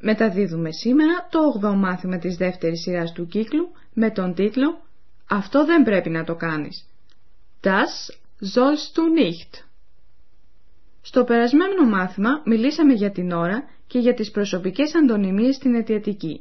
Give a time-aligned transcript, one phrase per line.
[0.00, 4.80] Μεταδίδουμε σήμερα το 8ο μάθημα της δεύτερης σειράς του κύκλου με τον τίτλο
[5.28, 6.86] «Αυτό δεν πρέπει να το κάνεις».
[7.60, 8.10] Das
[8.54, 9.64] sollst du nicht.
[11.02, 16.40] Στο περασμένο μάθημα μιλήσαμε για την ώρα και για τις προσωπικές αντωνυμίες στην αιτιατική.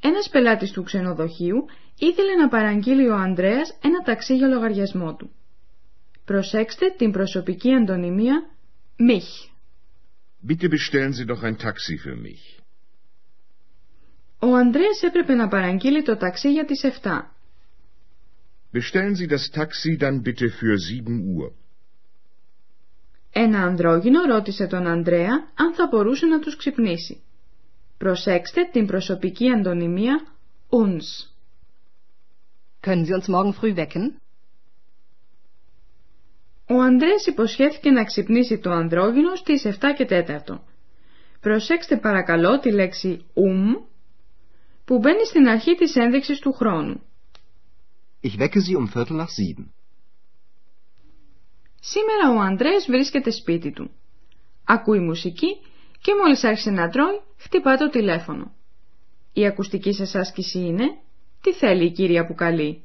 [0.00, 1.64] Ένας πελάτης του ξενοδοχείου
[1.98, 5.30] ήθελε να παραγγείλει ο Ανδρέας ένα ταξί για λογαριασμό του.
[6.24, 8.46] Προσέξτε την προσωπική αντωνυμία
[9.00, 9.50] mich.
[10.42, 12.59] Bitte bestellen Sie doch ein Taxi für mich.
[14.42, 17.20] Ο Ανδρέας έπρεπε να παραγγείλει το ταξί για τις 7.
[18.72, 21.52] Bestellen Sie das Taxi dann bitte für 7 Uhr.
[23.32, 27.22] Ένα ανδρόγυνο ρώτησε τον Ανδρέα αν θα μπορούσε να τους ξυπνήσει.
[27.98, 30.26] Προσέξτε την προσωπική αντωνυμία
[30.70, 31.28] uns.
[32.86, 34.12] Können Sie uns morgen früh wecken?
[36.66, 40.06] Ο Ανδρέας υποσχέθηκε να ξυπνήσει το ανδρόγυνο στις 7 και
[40.48, 40.58] 4.
[41.40, 43.82] Προσέξτε παρακαλώ τη λέξη um
[44.84, 47.02] που μπαίνει στην αρχή της ένδειξης του χρόνου.
[48.22, 49.64] Ich wecke Sie um Viertel nach sieben.
[51.80, 53.90] Σήμερα ο Ανδρέας βρίσκεται σπίτι του.
[54.64, 55.56] Ακούει μουσική
[56.00, 58.52] και μόλις άρχισε να τρώει, χτυπά το τηλέφωνο.
[59.32, 60.84] Η ακουστική σας άσκηση είναι
[61.40, 62.84] «Τι θέλει η κυρία που καλεί»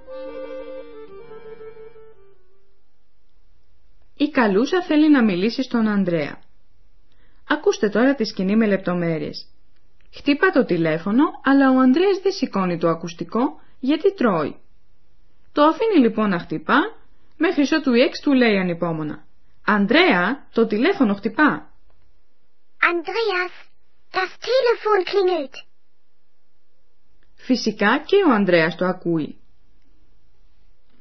[4.25, 6.41] Η Καλούσα θέλει να μιλήσει στον Ανδρέα.
[7.47, 9.47] Ακούστε τώρα τη σκηνή με λεπτομέρειες.
[10.13, 14.55] Χτύπα το τηλέφωνο, αλλά ο Ανδρέας δεν σηκώνει το ακουστικό γιατί τρώει.
[15.51, 16.79] Το αφήνει λοιπόν να χτυπά,
[17.37, 19.25] μέχρι ότου η έξ του λέει ανυπόμονα.
[19.65, 21.69] «Ανδρέα, το τηλέφωνο χτυπά».
[22.91, 23.53] Andreas,
[24.11, 25.65] das Telefon klingelt.
[27.35, 29.39] Φυσικά και ο Ανδρέας το ακούει.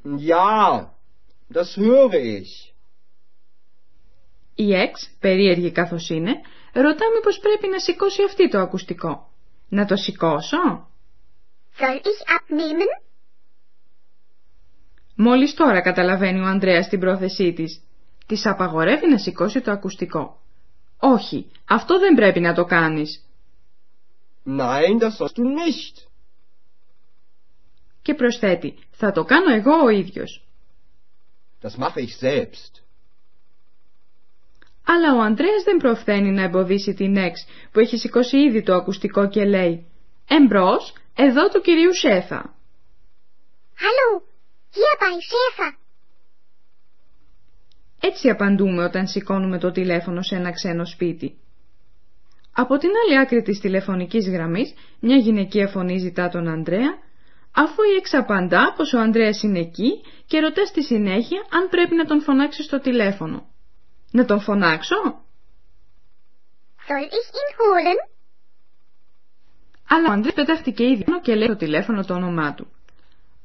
[0.05, 0.87] Ja,
[1.55, 2.70] das höre ich.
[4.67, 6.31] Η έξ, περίεργη καθώς είναι,
[6.73, 9.31] ρωτά μήπως πρέπει να σηκώσει αυτή το ακουστικό.
[9.69, 10.89] Να το σηκώσω;
[11.79, 13.03] Soll ich abnehmen?
[15.15, 17.83] Μόλις τώρα καταλαβαίνει ο Ανδρέας την πρόθεσή της.
[18.27, 20.41] Της απαγορεύει να σηκώσει το ακουστικό.
[20.99, 23.25] Όχι, αυτό δεν πρέπει να το κάνεις.
[24.47, 26.09] Nein, das sollst du nicht.
[28.03, 30.45] Και προσθέτει, θα το κάνω εγώ ο ίδιος.
[31.63, 32.90] Das mache ich selbst.
[34.93, 39.29] Αλλά ο Ανδρέας δεν προφθαίνει να εμποδίσει την έξ που έχει σηκώσει ήδη το ακουστικό
[39.29, 39.87] και λέει
[40.29, 42.55] «Εμπρός, εδώ του κυρίου Σέφα».
[43.85, 44.09] Hallo,
[44.77, 45.73] hier bei Schäfer.
[48.01, 51.39] Έτσι απαντούμε όταν σηκώνουμε το τηλέφωνο σε ένα ξένο σπίτι.
[52.53, 56.99] Από την άλλη άκρη της τηλεφωνικής γραμμής, μια γυναικεία φωνή ζητά τον Ανδρέα,
[57.55, 59.91] αφού η εξαπαντά πως ο Ανδρέας είναι εκεί
[60.27, 63.51] και ρωτά στη συνέχεια αν πρέπει να τον φωνάξει στο τηλέφωνο.
[64.11, 64.97] Να τον φωνάξω;
[66.87, 68.09] Soll ich ihn holen?
[69.89, 72.67] Αλλά ο Ανδρέας πετάχτηκε ήδη πάνω και λέει στο τηλέφωνο το όνομά του.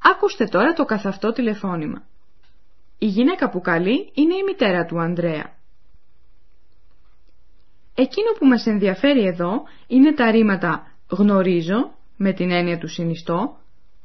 [0.02, 2.02] Άκουστε τώρα το καθ' αυτό τηλεφώνημα.
[2.98, 5.54] Η γυναίκα που καλεί είναι η μητέρα του Ανδρέα.
[7.94, 13.56] Εκείνο που μας ενδιαφέρει εδώ είναι τα ρήματα γνωρίζω με την έννοια του συνιστώ,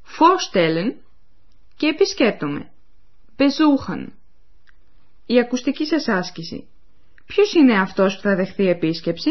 [0.06, 0.94] vorstellen
[1.78, 2.72] και επισκέπτομαι,
[3.38, 4.08] besuchen.
[5.31, 6.69] Η ακουστική σας άσκηση.
[7.27, 9.31] Ποιος είναι αυτός που θα δεχθεί επίσκεψη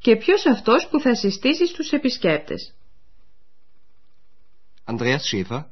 [0.00, 2.72] και ποιος αυτός που θα συστήσει στους επισκέπτες.
[4.90, 5.62] Andreas Schäfer.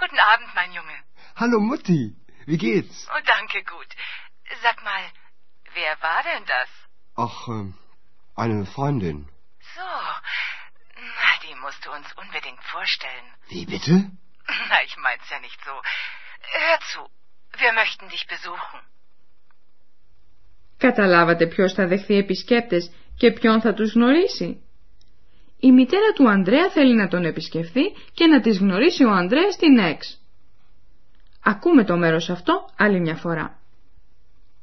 [0.00, 0.98] Guten Abend, mein Junge.
[1.40, 2.02] Hallo Mutti,
[2.48, 2.96] wie geht's?
[3.14, 3.90] Oh, danke, gut.
[4.64, 5.04] Sag mal,
[5.78, 6.70] wer war denn das?
[7.26, 7.74] Ach, ähm,
[8.42, 9.18] eine Freundin.
[9.76, 9.90] So,
[11.18, 13.26] na, die musst du uns unbedingt vorstellen.
[13.48, 13.94] Wie bitte?
[14.70, 15.74] Na, ich mein's ja nicht so.
[16.60, 17.00] Hör zu,
[17.61, 18.79] Wir möchten dich besuchen.
[20.77, 24.63] Καταλάβατε ποιος θα δεχθεί επισκέπτες και ποιον θα τους γνωρίσει;
[25.59, 27.81] Η μητέρα του Ανδρέα θέλει να τον επισκεφθεί
[28.13, 30.21] και να τις γνωρίσει ο Ανδρέας την Εξ.
[31.43, 33.59] Ακούμε το μέρος αυτό άλλη μια φορά.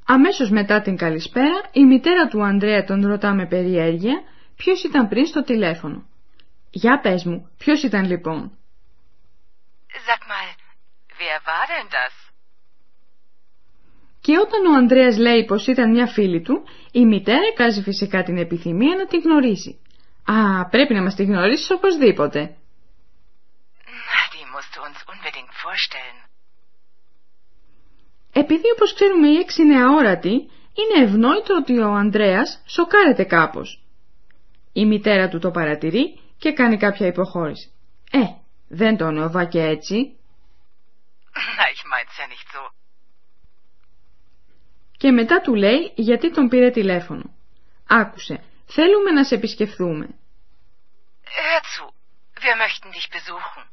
[0.07, 4.23] Αμέσως μετά την καλησπέρα, η μητέρα του Ανδρέα τον ρωτά με περιέργεια
[4.57, 6.07] ποιος ήταν πριν στο τηλέφωνο.
[6.71, 8.59] Για πες μου, ποιος ήταν λοιπόν;
[10.07, 10.49] Sag mal,
[11.19, 12.26] wer war denn das?
[14.27, 18.37] Και όταν ο Ανδρέας λέει πως ήταν μια φίλη του, η μητέρα εκάζει φυσικά την
[18.37, 19.81] επιθυμία να τη γνωρίσει.
[20.25, 22.57] Α, πρέπει να μας τη γνωρίσεις οπωσδήποτε.
[24.11, 26.19] Na, die musst du uns unbedingt vorstellen.
[28.33, 30.35] Επειδή όπως ξέρουμε η έξι είναι αόρατη,
[30.81, 33.83] είναι ευνόητο ότι ο Ανδρέας σοκάρεται κάπως.
[34.73, 37.73] Η μητέρα του το παρατηρεί και κάνει κάποια υποχώρηση.
[38.11, 38.25] Ε,
[38.69, 40.17] δεν τον οβά και έτσι.
[41.59, 42.76] Na, ich mein's ja nicht so.
[44.97, 47.35] Και μετά του λέει γιατί τον πήρε τηλέφωνο.
[47.89, 50.07] Άκουσε, θέλουμε να σε επισκεφθούμε.
[51.37, 51.85] Hör zu,
[52.45, 53.65] wir möchten dich besuchen.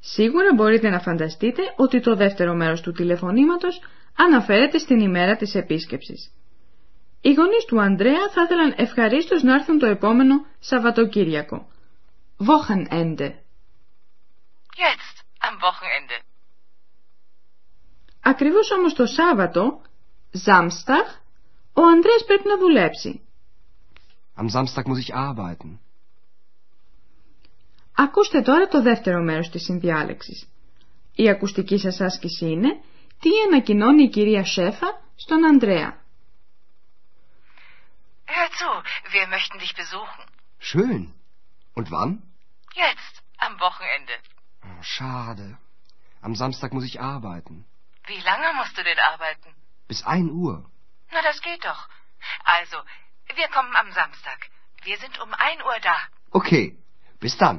[0.00, 3.80] Σίγουρα μπορείτε να φανταστείτε ότι το δεύτερο μέρος του τηλεφωνήματος
[4.16, 6.30] αναφέρεται στην ημέρα της επίσκεψης.
[7.20, 11.68] Οι γονείς του Ανδρέα θα ήθελαν ευχαρίστως να έρθουν το επόμενο Σαββατοκύριακο.
[12.38, 13.28] Wochenende.
[14.84, 15.16] Jetzt,
[15.46, 16.16] am Wochenende.
[18.28, 19.82] Ακριβώς όμως το Σάββατο,
[20.44, 21.06] Samstag,
[21.72, 23.20] ο Ανδρέας πρέπει να δουλέψει.
[24.36, 25.78] Am Samstag muss ich arbeiten.
[27.96, 30.48] Ακούστε τώρα το δεύτερο μέρος της συνδιάλεξης.
[31.14, 32.80] Η ακουστική σας άσκηση είναι
[33.20, 36.04] τι ανακοινώνει η κυρία Σέφα στον Ανδρέα.
[38.34, 38.70] Hör zu,
[39.14, 40.22] wir möchten dich besuchen.
[40.58, 41.02] Schön.
[41.74, 42.10] Und wann?
[42.84, 43.14] Jetzt,
[43.46, 44.14] am Wochenende.
[44.68, 45.46] Oh, schade.
[46.26, 47.56] Am Samstag muss ich arbeiten.
[48.10, 49.50] Wie lange musst du denn arbeiten?
[49.88, 50.56] Bis ein Uhr.
[51.12, 51.82] Na, das geht doch.
[52.58, 52.76] Also,
[53.38, 54.38] wir kommen am Samstag.
[54.88, 55.96] Wir sind um ein Uhr da.
[56.40, 56.64] Okay.
[57.20, 57.58] Bis dann.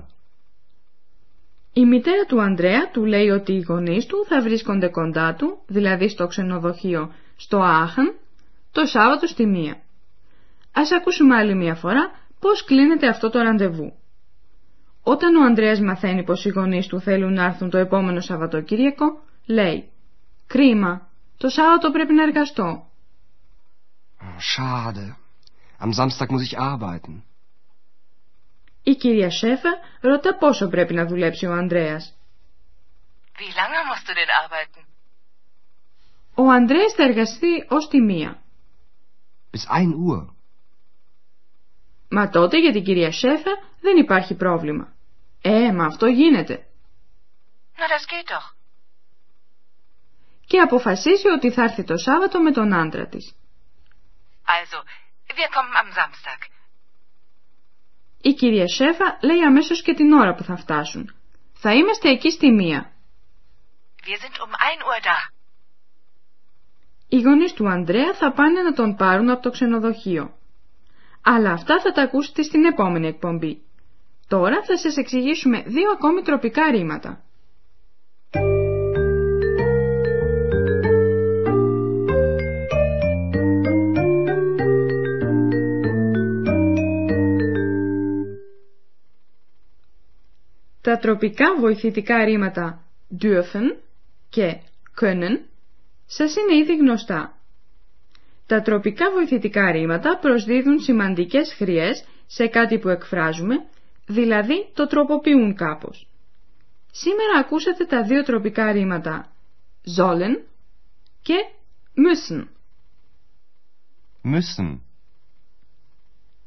[1.73, 6.09] Η μητέρα του Ανδρέα του λέει ότι οι γονείς του θα βρίσκονται κοντά του, δηλαδή
[6.09, 8.15] στο ξενοδοχείο στο Άχαν,
[8.71, 9.81] το Σάββατο στη μία.
[10.71, 13.93] Ας ακούσουμε άλλη μία φορά πώς κλείνεται αυτό το ραντεβού.
[15.03, 19.05] Όταν ο Ανδρέας μαθαίνει πως οι γονείς του θέλουν να έρθουν το επόμενο Σαββατοκύριακο,
[19.45, 19.91] λέει
[20.47, 22.91] «Κρίμα, το Σάββατο πρέπει να εργαστώ».
[24.19, 25.15] Oh, schade.
[25.79, 27.23] Am Samstag muss ich arbeiten.
[28.83, 29.69] Η κυρία Σέφα
[30.01, 32.17] ρωτά πόσο πρέπει να δουλέψει ο Ανδρέας.
[33.37, 34.83] Wie lange musst du denn arbeiten?
[36.35, 38.41] Ο Ανδρέας θα εργαστεί ως τη μία.
[39.51, 40.27] Bis ein Uhr.
[42.09, 43.51] Μα τότε για την κυρία Σέφα
[43.81, 44.93] δεν υπάρχει πρόβλημα.
[45.41, 46.67] Ε, μα αυτό γίνεται.
[47.77, 48.56] Na, das geht doch.
[50.47, 53.35] Και αποφασίζει ότι θα έρθει το Σάββατο με τον άντρα της.
[54.55, 54.79] Also,
[55.37, 56.41] wir kommen am Samstag.
[58.21, 61.15] Η κυρία Σέφα λέει αμέσως και την ώρα που θα φτάσουν.
[61.53, 62.91] Θα είμαστε εκεί στη μία.
[64.05, 65.31] Wir sind um ein Uhr da.
[67.09, 70.37] Οι γονείς του Ανδρέα θα πάνε να τον πάρουν από το ξενοδοχείο.
[71.21, 73.61] Αλλά αυτά θα τα ακούσετε στην επόμενη εκπομπή.
[74.27, 77.23] Τώρα θα σας εξηγήσουμε δύο ακόμη τροπικά ρήματα.
[90.87, 92.83] Τα τροπικά βοηθητικά ρήματα
[93.21, 93.75] dürfen
[94.29, 94.59] και
[95.01, 95.39] können
[96.05, 97.37] σας είναι ήδη γνωστά.
[98.45, 103.55] Τα τροπικά βοηθητικά ρήματα προσδίδουν σημαντικές χρειές σε κάτι που εκφράζουμε,
[104.05, 106.07] δηλαδή το τροποποιούν κάπως.
[106.91, 109.31] Σήμερα ακούσατε τα δύο τροπικά ρήματα
[109.97, 110.43] sollen
[111.21, 111.35] και
[111.95, 112.47] müssen.
[114.23, 114.81] Müssen.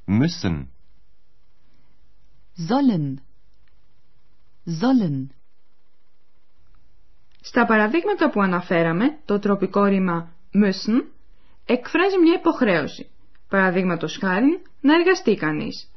[0.06, 0.68] Müssen.
[2.68, 3.29] Sollen.
[4.80, 5.26] Sollen.
[7.40, 11.04] Στα παραδείγματα που αναφέραμε, το τροπικό ρήμα müssen
[11.66, 13.10] εκφράζει μια υποχρέωση.
[13.48, 15.90] Παραδείγματος χάρη, να εργαστεί κανείς.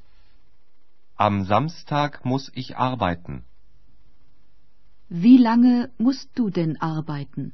[1.17, 3.43] Am Samstag muss ich arbeiten.
[5.09, 7.53] Wie lange musst du denn arbeiten?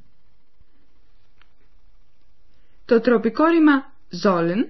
[2.84, 4.68] Το τροπικό ρήμα sollen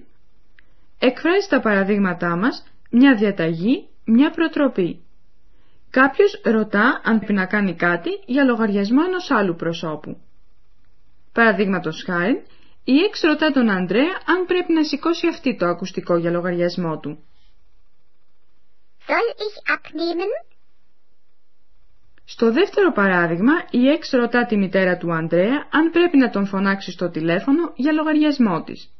[0.99, 4.99] εκφράζει στα παραδείγματά μας μια διαταγή, μια προτροπή.
[5.91, 10.17] Κάποιος ρωτά αν πρέπει να κάνει κάτι για λογαριασμό ενός άλλου προσώπου.
[11.31, 12.43] Παραδείγματος χάρη,
[12.83, 17.23] η Εξ ρωτά τον Ανδρέα αν πρέπει να σηκώσει αυτή το ακουστικό για λογαριασμό του.
[19.07, 20.31] Soll ich abnehmen?
[22.25, 26.91] Στο δεύτερο παράδειγμα, η Εξ ρωτά τη μητέρα του Ανδρέα αν πρέπει να τον φωνάξει
[26.91, 28.91] στο τηλέφωνο για λογαριασμό της.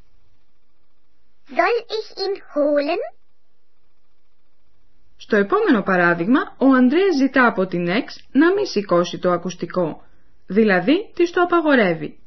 [1.50, 3.21] Soll ich ihn holen?
[5.24, 10.04] Στο επόμενο παράδειγμα, ο Ανδρέας ζητά από την Εξ να μην σηκώσει το ακουστικό,
[10.48, 12.20] δηλαδή της το απαγορεύει.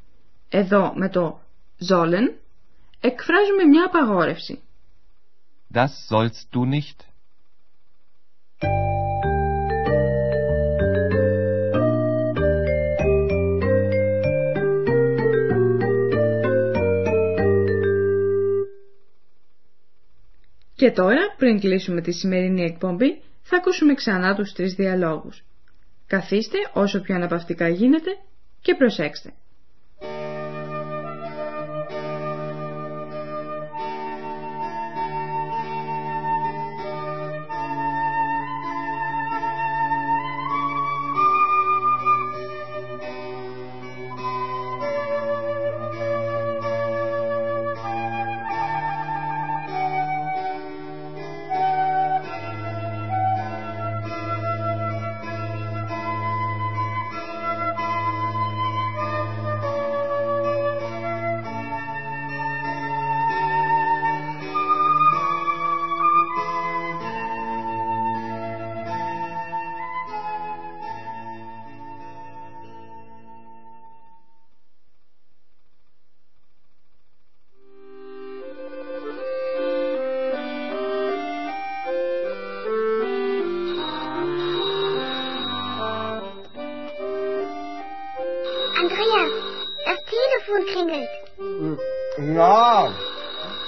[0.48, 1.40] Εδώ με το
[1.88, 2.32] sollen
[3.00, 4.62] εκφράζουμε μια απαγόρευση.
[5.74, 6.98] Das sollst du nicht.
[20.84, 25.44] Και τώρα, πριν κλείσουμε τη σημερινή εκπομπή, θα ακούσουμε ξανά τους τρεις διαλόγους.
[26.06, 28.10] Καθίστε όσο πιο αναπαυτικά γίνεται
[28.60, 29.32] και προσέξτε.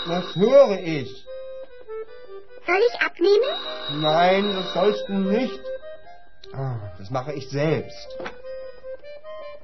[0.08, 1.10] Das höre ich.
[2.66, 3.52] Soll ich abnehmen?
[4.10, 5.60] Nein, das sollst du nicht.
[6.52, 8.08] Ah, Das mache ich selbst.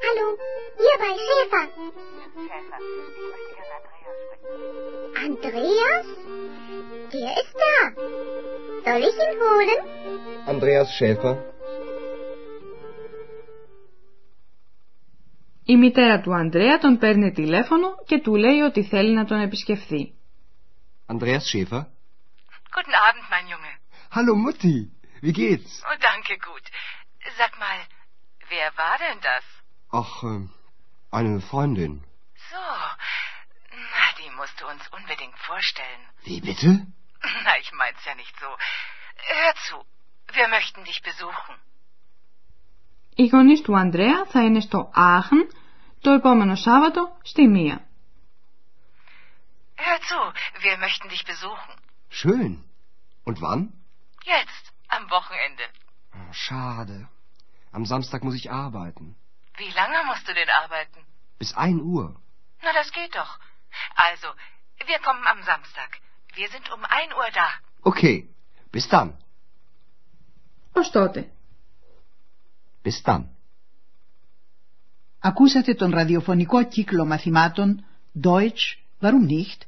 [0.07, 0.27] Hallo,
[0.83, 1.65] hier bei Schäfer.
[2.49, 5.27] Schäfer, ich möchte gerne Andreas sprechen.
[5.27, 6.07] Andreas?
[7.13, 7.79] Der ist da.
[8.87, 9.81] Soll ich ihn holen?
[10.53, 11.37] Andreas Schäfer.
[15.65, 20.15] Η μητέρα του Ανδρέα τον παίρνει τηλέφωνο και του λέει ότι θέλει να τον επισκεφθεί.
[21.12, 21.82] Andreas Schäfer.
[22.76, 23.72] Guten Abend, mein Junge.
[24.12, 24.92] Hallo Mutti,
[25.22, 25.84] wie geht's?
[25.86, 26.66] Oh, danke, gut.
[27.38, 27.80] Sag mal,
[28.50, 29.44] wer war denn das?
[29.92, 30.48] Ach, äh,
[31.12, 32.04] eine Freundin.
[32.52, 32.68] So,
[33.94, 36.02] na, die musst du uns unbedingt vorstellen.
[36.24, 36.70] Wie bitte?
[37.46, 38.50] Na, ich mein's ja nicht so.
[39.34, 39.78] Hör zu,
[40.34, 41.56] wir möchten dich besuchen.
[43.16, 45.38] Οι γονείς του Ανδρέα θα είναι στο Άχν
[46.02, 47.88] το επόμενο Σάββατο στη Μία.
[49.92, 50.20] Hör zu,
[50.62, 51.74] wir möchten dich besuchen.
[52.10, 52.64] Schön.
[53.24, 53.74] Und wann?
[54.24, 55.64] Jetzt, am Wochenende.
[56.14, 57.08] Oh, schade.
[57.72, 59.16] Am Samstag muss ich arbeiten.
[59.58, 61.06] Wie lange musst du denn arbeiten?
[61.40, 62.16] Bis ein Uhr.
[62.64, 63.40] Na, das geht doch.
[63.96, 64.28] Also,
[64.86, 66.00] wir kommen am Samstag.
[66.34, 67.50] Wir sind um ein Uhr da.
[67.82, 68.30] Okay.
[68.72, 69.18] Bis dann.
[70.74, 71.32] Ως τότε.
[72.84, 73.30] Bis dann.
[75.20, 77.86] Ακούσατε τον ραδιοφωνικό κύκλο μαθημάτων
[78.24, 79.68] Deutsch, warum nicht,